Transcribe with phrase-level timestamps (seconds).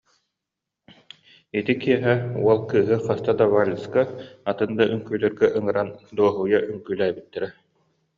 [1.57, 2.13] Ити киэһэ
[2.43, 4.01] уол кыыһы хаста да вальска,
[4.49, 7.47] атын да үҥкүүлэргэ ыҥыран дуоһуйа үҥкүүлээбиттэрэ